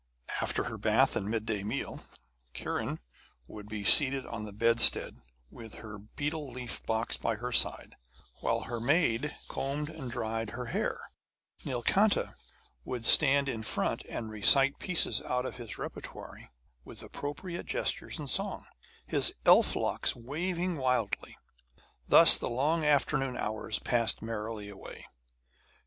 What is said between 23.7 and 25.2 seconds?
passed merrily away.